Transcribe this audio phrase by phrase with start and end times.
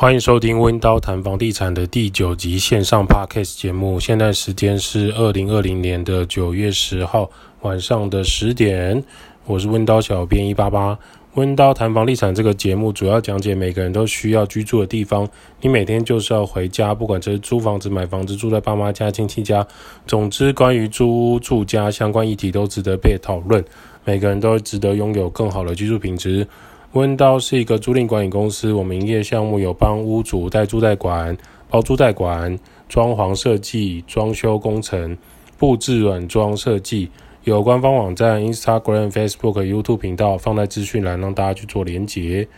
[0.00, 3.98] 欢迎收听温刀谈房地产的第九集线上 Podcast 节目。
[3.98, 7.28] 现在时间是二零二零年的九月十号
[7.62, 9.02] 晚上的十点。
[9.44, 10.96] 我是温刀小编一八八。
[11.34, 15.28] 温刀谈房地产这个节目主要讲解每个人都需要居住的地方。
[15.62, 19.66] 你每天就是要回家，不管这是租房子、买房子、住在爸妈家、亲戚家，
[20.06, 23.64] 总之关于租屋住家相关议题都值得被讨论。
[24.04, 26.46] 每个人都值得拥有更好的居住品质。
[26.92, 31.36] 温刀是一个租赁管理公司，我们营业项目有帮屋主代租代管、
[31.68, 35.14] 包租代管、装潢设计、装修工程、
[35.58, 37.10] 布置软装设计，
[37.44, 42.48] 有官方网站、Instagram、Facebook、YouTube 频道，放在资讯栏让大家去做连结。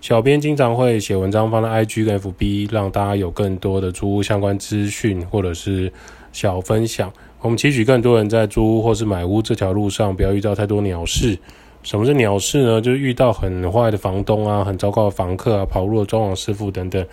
[0.00, 5.92] 小编经常会写文章放在 IG 跟 FB，让大家有更多的租屋相关资讯或者是
[6.32, 7.12] 小分享。
[7.40, 11.38] 我们期许更多人在租屋或是买屋这条路上，不要遇到太多鸟事。
[11.84, 12.80] 什么是鸟事呢？
[12.80, 17.06] 就是遇到很坏的房东啊，很糟糕的房客啊，跑路的装潢师傅等等。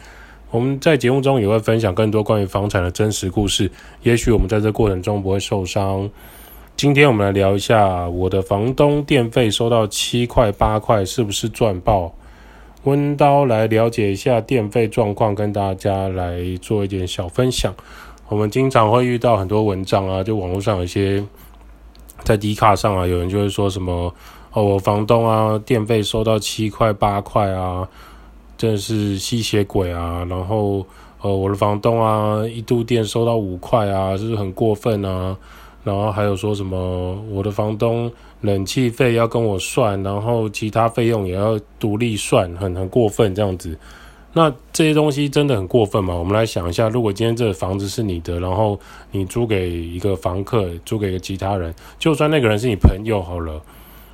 [0.49, 3.69] 我们在节目中也会分享更多关于房产的真实故事，
[4.03, 6.09] 也许我们在这过程中不会受伤。
[6.77, 12.13] 今天我们来聊一下，我的房东电费收到七块八块，是不是赚爆？
[12.85, 17.75] 温刀来了解一下电费状况，跟大家来做一点小分享。
[18.29, 21.21] 我们经常会遇到很多文章啊，就网络上有一些
[22.23, 24.15] 在 D 卡上啊，有人就会说什么。
[24.53, 27.87] 哦，我房东啊，电费收到七块八块啊，
[28.57, 30.25] 真是吸血鬼啊！
[30.29, 30.85] 然后，
[31.21, 35.37] 呃，我的房东啊，一度电收到五块啊，是不是很过分啊？
[35.85, 43.77] 然后还有说什么，我的房东冷气费要跟我算，然后其他费用也要独立算，很很过分这样子。
[44.33, 46.13] 那这些东西真的很过分吗？
[46.13, 48.77] 我们来想一下，如果今天这个房子是你的，然后
[49.11, 53.61] 你租给一个房客，租给一个其他人，就算那个人是你朋友好了。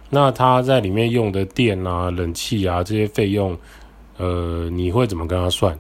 [0.10, 3.58] 那他在里面用的电啊、冷气啊这些费用，
[4.18, 5.78] 呃，你会怎么跟他算？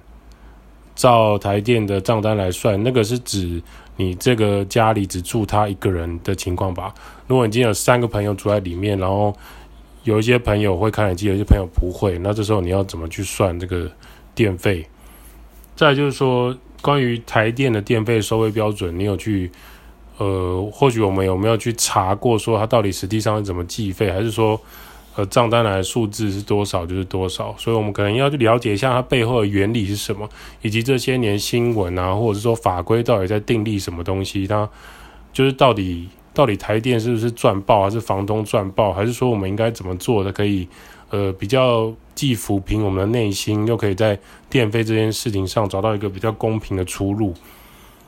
[0.96, 3.62] 照台电的账单来算，那个是指
[3.96, 6.94] 你这个家里只住他一个人的情况吧？
[7.28, 9.34] 如果你今天有三个朋友住在里面，然后
[10.04, 13.90] 有一些朋友会开冷气，有些朋友不会，那这时候你要怎么去算这个
[14.36, 14.86] 电费？
[15.76, 19.50] 再就是说，关于台电的电费收费标准，你有去？
[20.18, 24.60] 呃，或许我们有没有去查过，说它到底实际上是怎么计费，还是说，
[25.16, 27.56] 呃，账单来的数字是多少就是多少？
[27.58, 30.28] 所以我们可能要去了解一下它背后的原理是什么，
[30.62, 34.48] 以及这些年新闻啊，或者是说法规到底在订立什么东西？
[34.48, 34.68] 它
[35.32, 40.68] 就是到底到底台电是不是赚爆，还是房东赚爆，还是说我们应该怎么做的可以，
[41.12, 44.18] 呃，比较既抚平我们的内心，又可以在
[44.50, 47.36] 电费这件事情上找到一个比较公平的出路？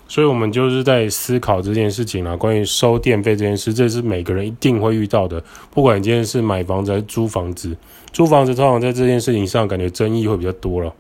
[0.10, 2.36] 所以，我们就是在思考这件事情啦。
[2.36, 5.42] 关于收电费这件事，这是每个人一定会遇到的。
[5.72, 7.78] 不管你今天是买房子还是租房子，
[8.12, 10.92] 租房子通常在这件事情上感觉争议会比较多了。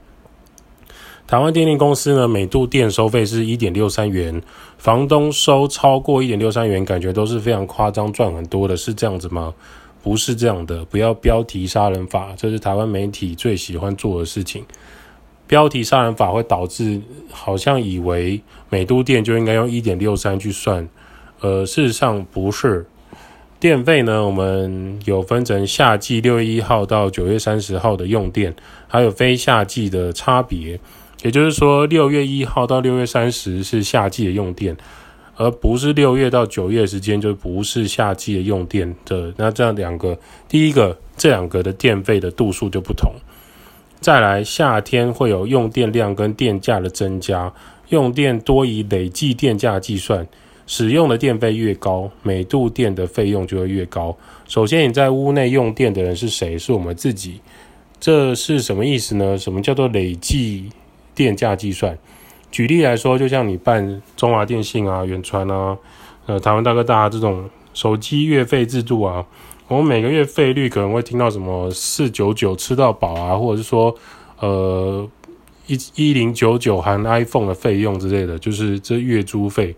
[1.25, 4.42] 台湾电力公司呢，每度电收费是一点六三元，
[4.78, 9.53] 房东收超过一点六三元，感觉都是非常夸张，赚很多的，是这样子吗？
[10.02, 14.64] 不是这样的，不要标题杀人法，这是台湾媒体最喜欢做的事情。
[15.50, 17.02] 标题杀人法会导致
[17.32, 18.40] 好像以为
[18.70, 20.88] 每度电就应该用一点六三去算，
[21.40, 22.86] 呃，事实上不是。
[23.60, 28.56] 电费呢，我们有分成夏季六月一号到九月三十号的用电，
[28.88, 30.80] 还有非夏季的差别。
[31.24, 34.78] 也就是说，六月一号到六月三十是夏季的用电，
[35.36, 39.34] 而不是六月到九月时间就不是夏季的用电的。
[39.36, 40.16] 那这样两个，
[40.48, 43.12] 第一个这两个的电费的度数就不同。
[44.02, 47.52] 再来，夏天会有用电量跟电价的增加，
[47.90, 50.26] 用电多以累计电价计算，
[50.66, 54.16] 使用的电费越高，每度电的费用就会越高。
[54.48, 56.58] 首先，你在屋内用电的人是谁？
[56.58, 57.42] 是我们自己。
[58.00, 59.38] 这是什么意思呢？
[59.38, 60.70] 什么叫做累计
[61.14, 61.98] 电价计算？
[62.50, 65.78] 举例来说，就像你办中华电信啊、远传啊、
[66.26, 69.26] 呃、台湾大哥大这种手机月费制度啊。
[69.69, 73.96] 我们每个月费率可能会听到什么四九九吃到饱啊，或者是说，
[74.40, 75.07] 呃，
[75.68, 79.75] 一一零九九含 iPhone 的费用之类的，就是这月租费。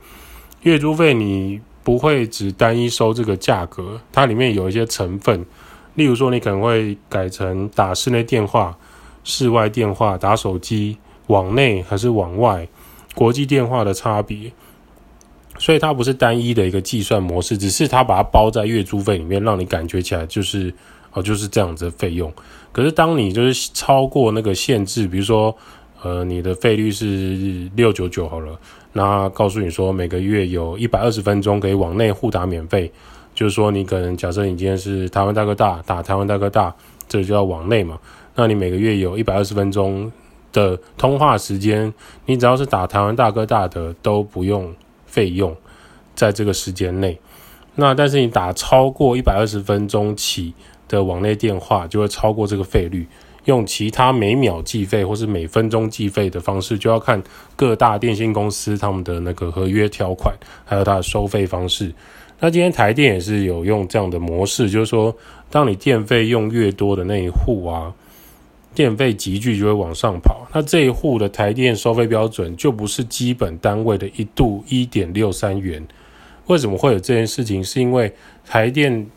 [0.61, 5.45] 月租费你不会只单一收这个价格，它里面有一些成分，
[5.95, 8.77] 例如说你可能会改成打室内电话、
[9.25, 10.97] 室外电话、打手机、
[11.27, 12.65] 网内还是网外、
[13.13, 14.53] 国际电话的差别。
[15.61, 20.73] 所以它不是单一的一个计算模式，只是它把它包在月租费里面，让你感觉起来就是
[21.13, 22.33] 哦，就是这样子费用。
[22.71, 25.55] 可是当你就是超过那个限制，比如说
[26.01, 28.59] 呃你的费率是六九九好了，
[28.93, 32.91] 那告诉你说每个月有一百二十分钟可以网内互打免费，
[33.35, 36.73] 就是说你可能假设你今天是台湾大哥大打台湾大哥大，
[37.07, 37.99] 这就叫网内嘛，
[38.33, 40.11] 那你每个月有一百二十分钟
[40.51, 41.93] 的通话时间，
[42.25, 44.73] 你只要是打台湾大哥大的都不用
[45.11, 45.55] 费用，
[46.15, 47.19] 在这个时间内。
[47.75, 50.53] 那但是你打超过一百二十分钟起
[50.87, 53.07] 的网内电话，就会超过这个费率。
[53.45, 57.21] 用其他每秒计费或是每分钟计费的方式，就要看
[57.55, 61.91] 各大电信公司他们的那个合约条款，还有它的收费方式。
[62.39, 65.15] 那今天台电也是有用这样的模式，就是说，
[65.49, 67.91] 当你电费用越多的那一户啊，
[68.73, 70.47] 电费急剧就会往上跑。
[70.53, 75.85] 那这一户的台电收费标准就不是基本单位的一度一点六三元。
[76.47, 77.63] 为什么会有这件事情？
[77.63, 78.13] 是因为
[78.45, 79.07] 台电。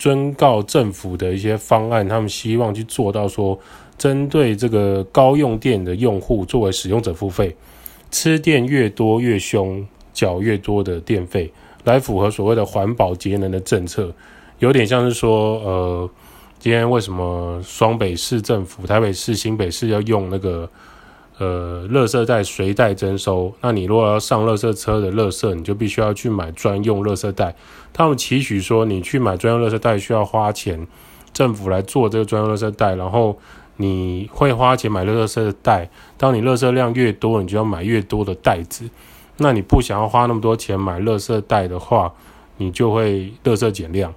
[0.00, 3.58] 遵告政府的一些方案，他们希望去做到说，
[3.98, 7.56] 针对这个高用电的用户作为使用者付费，
[8.08, 9.84] 吃电越多越凶，
[10.14, 11.52] 缴越多的电费，
[11.82, 14.14] 来符合所谓的环保节能的政策，
[14.60, 16.10] 有点像是说，呃，
[16.58, 20.68] 今天为什么双北市政府、台北市、新北市要用那个？
[21.40, 23.54] 呃，垃圾袋随袋征收。
[23.60, 27.54] 那你如果要上垃圾车的垃圾，你就必须要去买专用垃圾袋。
[27.92, 30.84] 他们期许说，你去买专用垃圾袋需要花钱，
[31.32, 33.38] 政府来做这个专用垃圾袋，然后
[33.76, 35.88] 你会花钱买垃圾袋。
[36.16, 38.90] 当你垃圾量越多，你就要买越多的袋子。
[39.36, 42.12] 那你不想要花那么多钱买垃圾袋的话，
[42.56, 44.12] 你就会垃圾减量。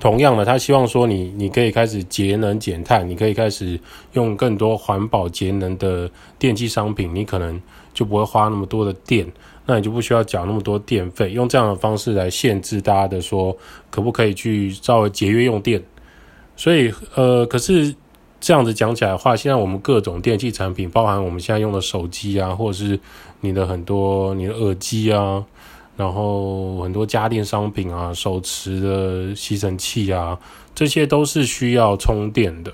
[0.00, 3.78] 同样的，他希望说你，你可以开始节能减碳，你可以开始
[4.12, 7.58] 用更多环保节能的电器商品，你可能
[7.94, 9.26] 就不会花那么多的电，
[9.64, 13.56] 那你就不需要缴那么多电费，用这样的方式来限制大家的说，
[13.88, 15.82] 可不可以去稍微节约用电？
[16.56, 17.94] 所以，呃，可是
[18.40, 22.98] 这样子讲起来的话，现在我们各种电器产品，包含我们现在用的手机啊，或者是
[23.40, 25.44] 你的很多你的耳机啊。
[25.96, 30.38] 然后很多家电商品啊，手持的吸尘器啊，
[30.74, 32.72] 这些都是需要充电的。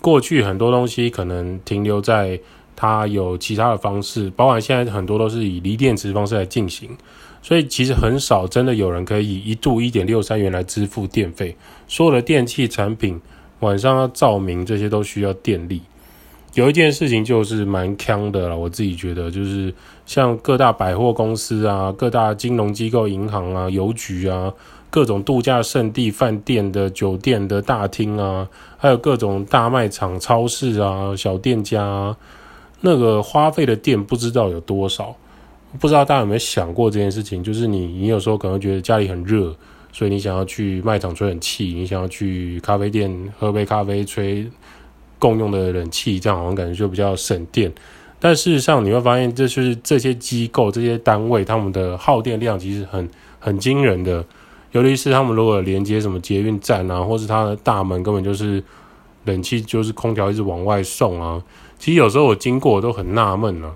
[0.00, 2.40] 过去很多东西可能停留在
[2.74, 6.90] 它有其他的方式，包含现在很多都是以锂电池方式来进行，
[7.40, 11.56] 所以其实很少真的有人可以以一度一点六三元来支付电费。
[11.86, 13.20] 所有的电器产品
[13.60, 15.80] 晚上要照明，这些都需要电力。
[16.54, 19.72] 有一件事情就是蛮坑的了，我自己觉得就是
[20.04, 24.52] 像各大百货公司啊、各大金融机构、银行啊、邮局啊、
[24.90, 28.46] 各种度假胜地、饭店的酒店的大厅啊，
[28.76, 32.14] 还有各种大卖场、超市啊、小店家，
[32.82, 35.16] 那个花费的电不知道有多少。
[35.80, 37.42] 不知道大家有没有想过这件事情？
[37.42, 39.56] 就是你，你有时候可能觉得家里很热，
[39.90, 44.46] 所以你想要去卖场吹冷气，你想要去咖啡店喝杯咖啡吹。
[45.22, 47.72] 共用的冷气，这样好像感觉就比较省电。
[48.18, 53.08] 但事实上，你会发现，这就是这些机构、这些单位，他们的耗电量其实很
[53.38, 54.24] 很惊人的。
[54.72, 58.60] 尤其是他们如果连接什么捷运站啊，或是它的大门根本就是
[59.26, 61.40] 冷气，就是空调一直往外送啊。
[61.78, 63.72] 其实有时候我经过，我都很纳闷啊，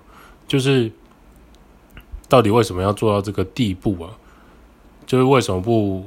[0.48, 0.90] 就是
[2.28, 4.10] 到底为什么要做到这个地步啊？
[5.06, 6.04] 就是为什么不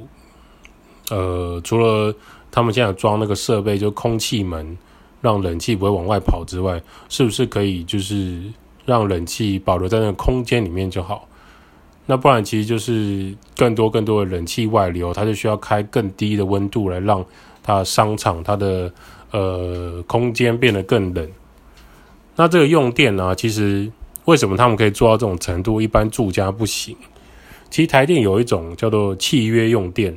[1.08, 2.14] 呃，除了
[2.50, 4.76] 他们现在装那个设备，就空气门。
[5.20, 8.42] 让冷气不会往外跑之外，是不是可以就是
[8.86, 11.28] 让冷气保留在那个空间里面就好？
[12.06, 17.24] 那不然其实就是更多更多的冷气外流，它就需要开更低的温度来让
[17.62, 18.92] 它商场它的
[19.30, 21.28] 呃空间变得更冷。
[22.34, 23.90] 那这个用电呢、其实
[24.24, 26.96] 为什么他们可以做到这种程度，一般住家不行？
[27.68, 30.16] 其实台电有一种叫做契约用电，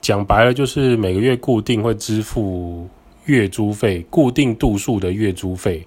[0.00, 2.88] 讲白了就是每个月固定会支付。
[3.26, 5.86] 月租费，固定度数的月租费，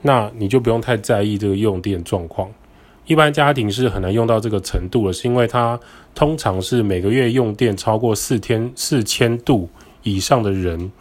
[0.00, 2.50] 那你就不用太在意这个用电状况。
[3.04, 5.78] 一般家庭是很难用到这个程度的，是因为它
[6.14, 9.68] 通常是每个月用电超过四天四千度
[10.04, 10.92] 以上的人，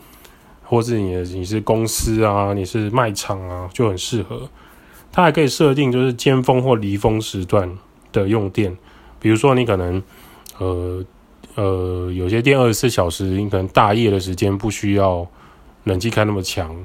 [0.64, 4.50] 或是你你是公司啊，你是卖场啊，就很适合。
[5.12, 7.78] 它还可以设定就是尖峰或离峰时段
[8.12, 8.76] 的用电，
[9.20, 10.02] 比如说你可能
[10.58, 11.06] 呃
[11.54, 15.30] 呃有些电二十四小时，你可能大夜的时间不需要。
[15.84, 16.76] 冷气开那么强，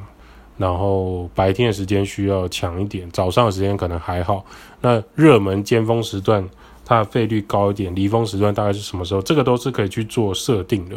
[0.56, 4.44] 然后白天的时间需要强一点，早上的时间可能还好。
[4.80, 6.48] 那热门尖峰时段，
[6.84, 9.20] 它的费率高一点，离峰时段大概是什么时候？
[9.20, 10.96] 这个都是可以去做设定的。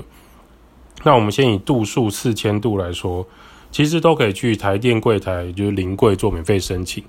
[1.04, 3.26] 那我们先以度数四千度来说，
[3.72, 7.04] 其实都可以去台电柜台，就是临柜做免费申请。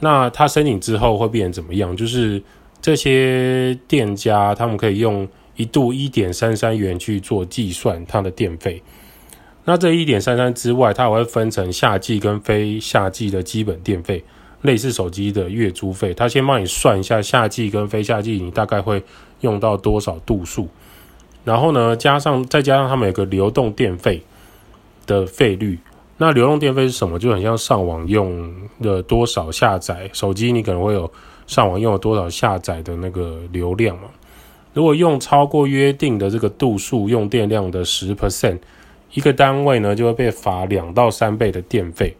[0.00, 1.96] 那他申请之后会变成怎么样？
[1.96, 2.42] 就是
[2.80, 8.82] 这些店家他们可以用一度一点三三元去做计算它的电费。
[9.64, 14.22] 那这一点三三之外，它还会分成夏季跟非夏季的基本电费，
[14.62, 16.12] 类似手机的月租费。
[16.12, 19.02] 它先帮你算一下夏季跟非夏季你大概会
[19.40, 20.68] 用到多少度数，
[21.44, 24.22] 然后呢，加上再加上他们有个流动电费
[25.06, 25.78] 的费率，
[26.18, 27.18] 那流动电费是什么？
[27.18, 31.10] 就很像上网用的多少下载，手机你可能会有
[31.46, 34.08] 上网用了多少下载的那个流量嘛。
[34.74, 38.58] 如果用超过约定的这个度数，用电量的十 percent，
[39.14, 42.14] 一个单位呢就会被罚两到三倍的电费。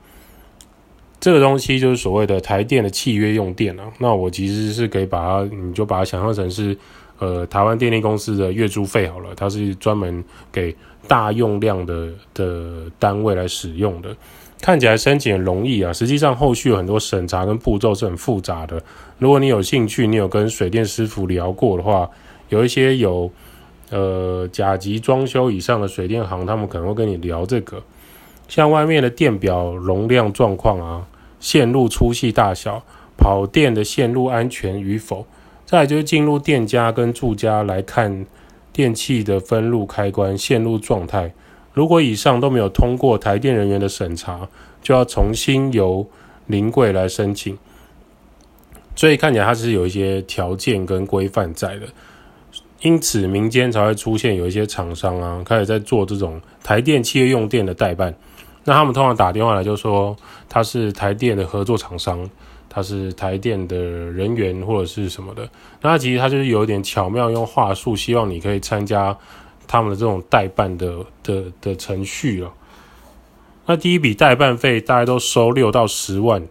[1.21, 3.85] 这个东西就是所谓的台电的契约用电啊。
[3.99, 6.77] 那我其实是可以把它，你就把它想象成是。
[7.21, 10.75] 呃，台湾电力公司的月租费好了，它是专门给
[11.07, 14.15] 大用量的的单位来使用的。
[14.61, 18.83] 看起来申请很容易啊，实际上后续有很多审查跟步骤是很复杂的。
[19.21, 22.11] 如果你有兴趣，你有跟水电师傅聊过的话，
[22.49, 23.31] 有一些有
[23.95, 27.81] 呃甲级装修以上的水电行，他们可能会跟你聊这个，
[28.49, 31.07] 像外面的电表容量状况啊，
[31.39, 32.83] 线路粗细大小，
[33.17, 35.25] 跑电的线路安全与否。
[35.65, 38.27] 再来就是进入店家跟住家来看
[38.73, 41.33] 电器的分路开关、线路状态。
[41.73, 44.49] 如果以上都没有通过台电人员的审查，
[44.83, 46.05] 就要重新由
[46.47, 47.57] 临柜来申请。
[48.97, 51.87] 所以看起来它是有一些条件跟规范在的，
[52.85, 58.15] 因此民间才会出现有一些厂商啊，开始在做这种台电企业用电的代办。
[58.65, 60.17] 那他们通常打电话来就说
[60.49, 62.31] 他是台电的合作厂商。
[62.77, 65.49] 他是台电的人员或者是什么的，
[65.81, 69.17] 那其实他就是有一点巧妙用话术，希望你可以参加
[69.69, 72.53] 他们的这种代办的的的程序了。
[73.67, 76.43] 那第一笔代办费大概都收六到十万，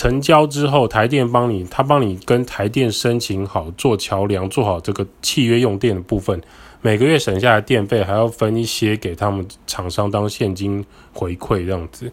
[0.00, 6.40] 成交之后台电帮你，他帮你跟台电申请好做桥梁，做好这个契约用电的部分，
[6.80, 12.10] 每个月省下来电费还要分一些给他们厂商当现金回馈这样子。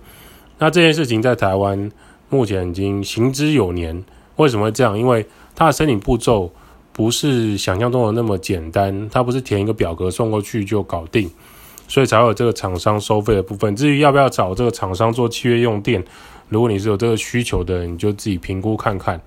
[0.57, 1.89] 那这件事情在台湾。
[2.29, 4.03] 目前已经行之有年，
[4.35, 4.99] 为什么会这样？
[4.99, 5.25] 因为
[5.55, 6.51] 它的申请步骤
[6.91, 11.31] 不是想象中的那么简单，它不是填一个表格送过去就搞定，
[11.87, 13.73] 所以才有这个厂商收费的部分。
[13.77, 16.03] 至于要不要找这个厂商做契约用电，
[16.49, 19.19] 如果你是有这个需求的，你就自己评估看看。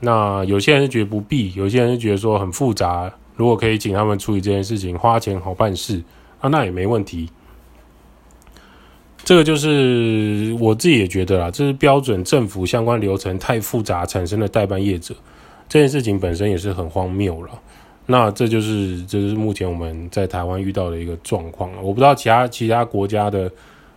[0.00, 6.02] 那有些人是觉得不必，有些人是觉得说很复杂，如果可以请他们处理这件事情，花钱好办事
[6.40, 7.30] 啊，那也没问题。
[9.24, 15.14] 这个就是我自己也觉得啦，这是标准政府相关流程太复杂产生的代办业者，
[15.66, 17.50] 这件事情本身也是很荒谬了。
[18.04, 21.70] 那这就是这就是目前我们在台湾遇到的一个状况。
[21.82, 23.50] 我不知道其他其他国家的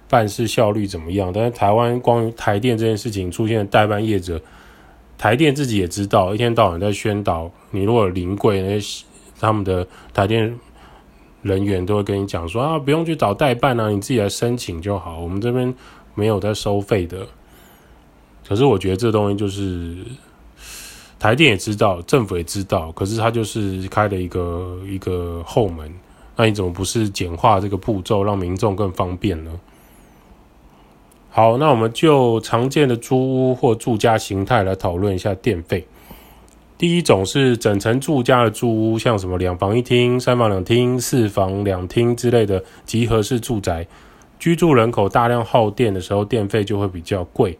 [0.09, 4.41] 办事效率怎么样，但是台湾关于台电这件事情出现代办业者，
[5.17, 9.05] 台电自己也知道，一天到晚在宣导，你如果临柜那些
[9.39, 10.57] 他们的台电。
[11.43, 15.19] 人员都会跟你讲说啊，不用去找代办啊，你自己来申请就好。
[15.19, 15.73] 我们这边
[16.13, 17.25] 没有在收费的。
[18.45, 19.95] 可是我觉得这东西就是
[21.19, 25.89] 台电也知道，政府也知道，可是他就是开了一个一个后门。
[26.35, 29.51] 那你怎么不是简化这个步骤，让民众更方便呢？
[31.37, 35.85] 好，那我们就常见的租屋或住家形态来讨论一下电费。
[36.79, 43.85] 第一种是整层住家的住屋，像什么两房一厅、三房两厅、四房两厅之类的集合式住宅，
[44.39, 47.55] 居住人口大量耗电的时候，电费就会比较贵。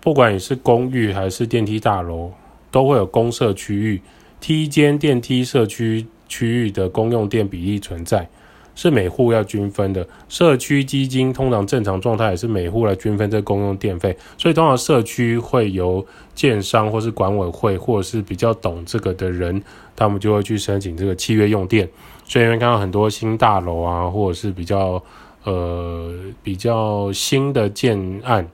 [0.00, 2.30] 不管你是公寓还是电梯大楼，
[2.70, 4.00] 都会有公设区域、
[4.40, 8.26] 梯间、电梯社区区域的公用电比例存在。
[8.74, 19.62] 是每户要均分的，社区基金通常正常状态也是每户来均分这公用电费，所以通常社区会由建商或是管委会或者是比较懂这个的人，
[19.94, 21.88] 他们就会去申请这个契约用电。
[22.24, 25.02] 所以你会看到很多新大楼啊，或者是比较
[25.44, 28.48] 呃比较新的建案，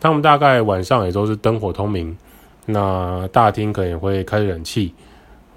[0.00, 2.16] 他们大概晚上也都是灯火通明，
[2.64, 4.94] 那大厅可能也会开冷气。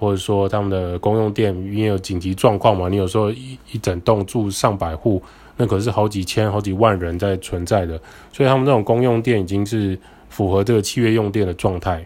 [0.01, 5.21] 或者说他们的公用电，因为有紧急状况嘛，你有时候一一整栋住上百户，
[5.57, 8.01] 那可是好几千、好几万人在存在的，
[8.33, 12.03] 所以他们这种公用电已经是符合这个契约用电的状态。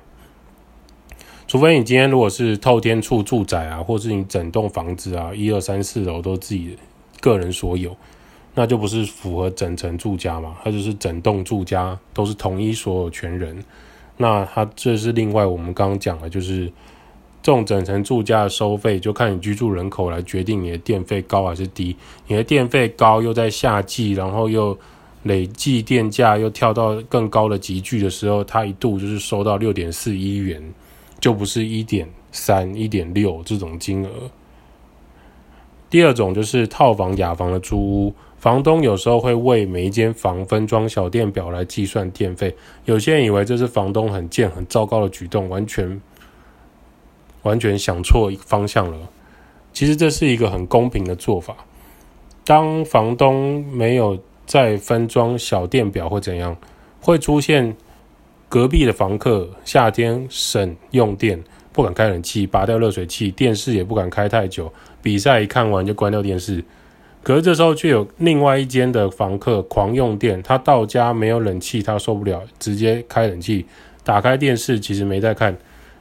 [1.48, 6.78] 除非你今天如果是透天厝住宅啊，或是你整栋房子啊，一二三四楼都自己
[7.22, 7.96] 个人所有，
[8.56, 13.64] 那就不是符合整层住家嘛，它就是整栋住家都是统一所有权人。
[14.18, 16.70] 那它这是另外我们刚刚讲的，就是。
[17.46, 21.96] 这种整层住家的收费，就看你居住人口来决定你的电费高还是低。
[22.26, 24.76] 你的电费高，又在夏季，然后又
[25.22, 30.60] 累计电价又跳到更高的级距的时候，它一度就是收到六点四一元，
[31.20, 34.10] 就不是一点三、一点六这种金额。
[35.88, 42.56] 第二种就是套房、雅房的租屋，房东有时候会为每一间房分装小电表来计算电费。
[42.86, 46.02] 有些人以为这是房东很贱、很糟糕的举动，完全。
[47.46, 48.98] 完全想错方向了。
[49.74, 51.56] 其实这是一个很公平的做法。
[52.44, 56.56] 当房东没有再分装小电表或怎样？
[57.02, 57.76] 会出现
[58.48, 64.72] 隔壁的房客夏天省用电，不敢开冷气，拔掉热水器，电视也不敢开太久，
[65.02, 66.64] 比赛一看完就关掉电视。
[67.22, 73.66] 可是这时候却有另外一间的房客狂用电，他到家没有冷气，他受不了，直接开冷气，
[74.04, 75.58] 打开电视，其实没在看，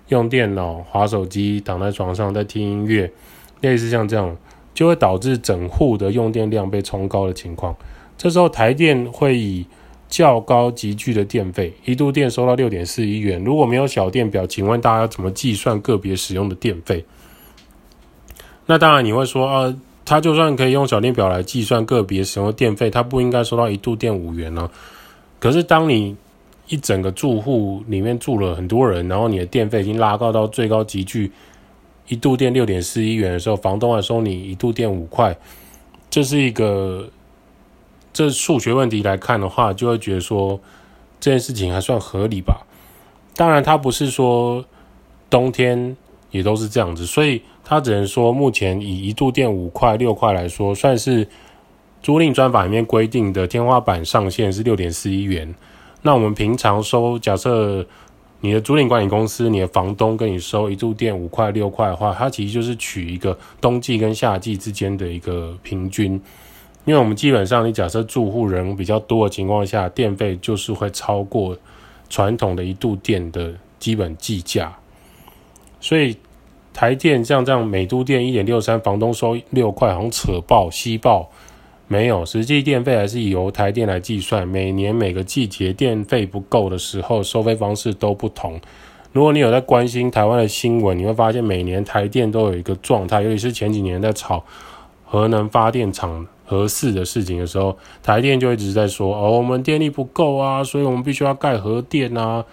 [0.08, 3.11] 用电脑滑手机，躺在床上在听音乐，
[3.61, 4.37] 类似像这样，
[4.75, 7.75] 就会导致整户的用电量被冲高的情况。
[8.16, 9.66] 这时候台电会以
[10.08, 13.42] 较高级距的电费，一度电收到六点四一元。
[13.42, 17.04] 如果没有小电表，请问大家要怎么计算个别使用的电费？
[18.66, 19.75] 那当然你会说啊。
[20.06, 24.70] 他就算可以用小电表来计算个别使用的电费，他不应该收到一度电五元呢、
[25.40, 26.14] 可是当你
[26.68, 31.30] 一整个住户里面住了很多人，然后你的电费已经拉高到最高级距
[32.09, 35.37] 一度电六点四一元的时候，房东还收你一度电五块，
[36.11, 37.09] 这是一个
[38.12, 40.61] 这数学问题来看的话，就会觉得说
[41.21, 42.66] 这件事情还算合理吧？
[43.37, 44.64] 当然，他不是说
[45.28, 45.97] 冬天
[46.30, 47.42] 也都是这样子，所以。
[47.66, 51.26] 他只能说，目前以一度电五块、六块来说，算是
[52.02, 55.54] 租赁专法里面规定的天花板上限是六点四一元。
[56.06, 57.84] 那我们平常收，假设
[58.40, 66.12] 你的租赁管理公司、你的房东跟你收一度电五块、六块的话，它其实就是取一个冬季跟夏季之间的一个平均。
[66.84, 71.56] 因为我们基本上，你假设住户人比较多的情况下，电费就是会超过
[72.11, 74.76] 传统的一度电的基本计价，
[75.80, 76.16] 所以。
[76.76, 81.30] 台电像这样每度电一点六三，房东收六块，好像扯爆、吸爆，
[81.87, 84.47] 没有实际电费还是由台电来计算。
[84.49, 88.61] 每年每个季节电费不够的时候，收费方式都不同。
[89.12, 94.43] 如果你有在关心台湾的新闻，你会发现每年台电都有一个状态，尤其是前几年在炒
[95.05, 102.45] 核能发电厂核四的事情的时候，台电就一直在说：“哦，我们电力不够啊，所以我们必须要盖核电啊。”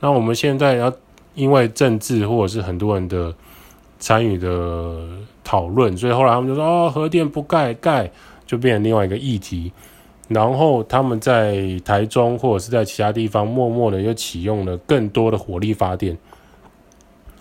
[0.00, 0.92] 那我们现在要
[1.34, 3.34] 因为政治或者是很多人的。
[4.02, 4.98] 参与的
[5.44, 8.10] 讨论，所以后来他们就说：“哦，核电不盖盖，
[8.50, 9.70] 就变成另外一个议题。”
[10.26, 16.16] 然后他们在台中或者是在其他地方，默默的又启用了更多的火力发电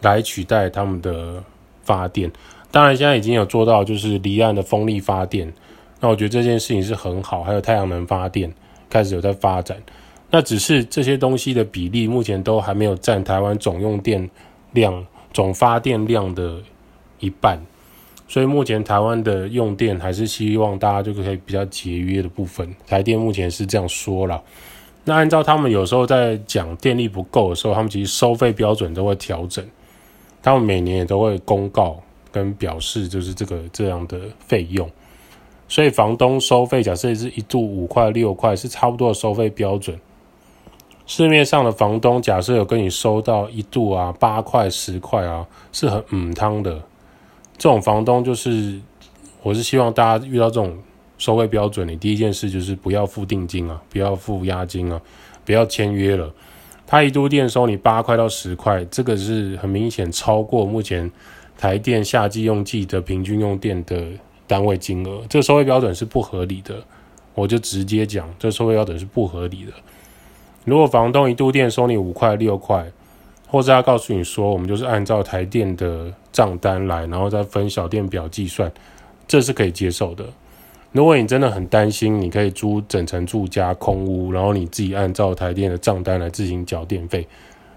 [0.01, 1.43] 来取代他们的
[1.81, 2.31] 发电。
[2.71, 5.51] 当然，现在已经有做到就是离岸的风力发电。
[5.99, 8.53] 那我觉得这件事情是很好，还有太阳能发电
[8.89, 9.77] 开始有在发展。
[10.29, 14.29] 那只是这些东西的比例目前都还没有占台湾总用电
[14.71, 15.05] 量。
[15.31, 16.57] 总发电量的
[17.19, 17.63] 一半，
[18.29, 22.73] 所以目前台湾的用电还是希望大家就可以比较节约的部分。
[22.87, 24.41] 台电目前是这样说了。
[25.03, 29.65] 那按照他们有时候在讲电力不够的时候，他们其实收费标准都会调整。
[30.43, 31.99] 他们每年也都会公告
[32.31, 34.87] 跟表示，就是这个这样的费用。
[35.67, 39.99] 所以房东收费，假设是一度五块六块，是差不多的收费标准。
[41.07, 46.79] 市面上的房东，假设有跟你收到一度啊八块十块啊，是很嗯汤的。
[47.59, 48.79] 这种房东就是，
[49.43, 50.77] 我是希望大家遇到这种
[51.17, 55.01] 收费标准，你第一件事就是不要付定金啊，不要付押金啊，
[55.43, 56.33] 不要签约了。
[56.87, 61.11] 他一度电收你八块到十块，这个是很明显超过目前
[61.57, 64.07] 台电夏季用季的平均用电的
[64.47, 66.81] 单位金额，这个收费标准是不合理的。
[67.35, 69.73] 我就直接讲，这收费标准是不合理的。
[70.63, 72.89] 如果房东一度电收你五块六块，
[73.51, 78.71] 或者他告诉你说，我们就是按照台电的账单来，然后再分小电表计算，
[79.27, 80.23] 这是可以接受的。
[80.91, 87.27] 如果你真的很担心，你可以租整层住家空屋，然后你自己按照台电的账单来自行缴电费，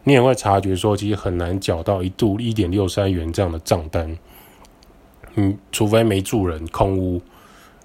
[0.04, 4.16] 你也会察觉说，其实很难缴到一度一点六三元这样的账单。
[5.34, 7.20] 嗯，除非没住人空屋，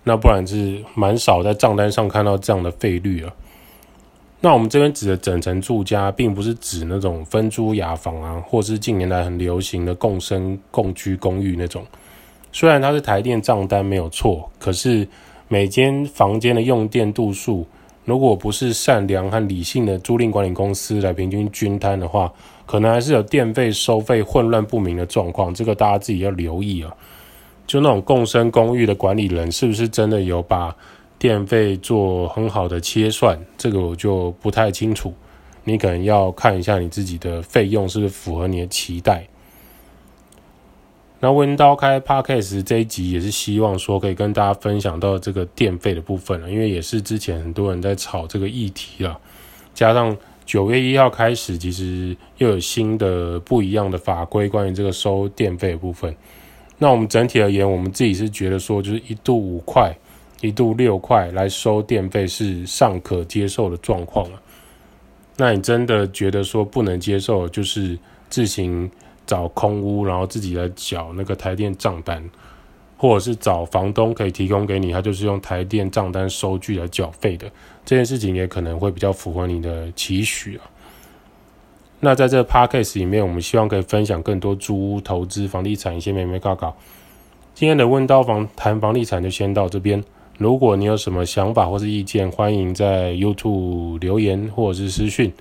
[0.04, 3.34] 那不然是蛮少在账单上看到这样的费率啊。
[4.39, 11.84] 那我们这边指的整层住家，并不是指那种分租雅房啊，或是近年来很流行的共生共居公寓那种。
[12.52, 15.08] 虽然它是台电账单没有错，可是
[15.47, 17.65] 每间房间的用电度数，
[18.06, 22.32] 如果不是善良和理性的租赁管理公司来平均均摊的话，
[22.65, 25.54] 可能还是有电费收费混乱不明的状况。
[25.54, 26.93] 这个大家自己要留意啊。
[27.65, 30.73] 就那种共生公寓的管理人，是不是真的有把
[31.20, 35.14] 电费做很好的切算，这个我就不太清楚。
[35.64, 39.28] 你可能要看一下你自己的费用是不是符合你的期待。
[41.20, 49.20] 那温刀开 Podcast 这一集也是希望说可以跟大家分享到这个电费的部分了，因为也是之前很多人在炒这个议题了。
[49.74, 56.16] 加上九月一号开始，其实又有新的不一样的法规关于这个收电费的部分。
[56.78, 59.98] 那我们整体而言，我们自己是觉得说，就是一度五块。
[60.41, 64.41] 一度六块来收电费是尚可接受的状况啊。
[65.36, 67.97] 那你真的觉得说不能接受，就是
[68.30, 68.89] 自行
[69.26, 72.28] 找空屋，然后自己来缴那个台电账单，
[72.97, 77.47] 或者是找房东可以提供给你，他就是用台电账单收据来缴费的，
[77.86, 80.65] 这件事情也可能会比较符合你的期许啊。
[82.00, 86.76] 那在这个 podcast 里面，我们希望可以分享更多租屋投资房地产一些美眉角角。
[87.54, 90.04] 今天的问到房谈房地产就先到这边。
[90.38, 95.34] 如果你有什么想法或是意见，欢迎在 YouTube 留言或者是私讯。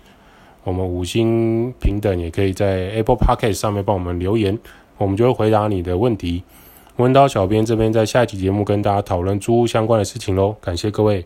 [0.65, 4.59] 我们五星平等也可以在 Apple Podcast 上面帮我们留言，
[4.97, 6.43] 我们就会回答你的问题。
[6.97, 11.25] 文刀小编这边在下一期节目跟大家讨论租屋相关的事情喽，感谢各位。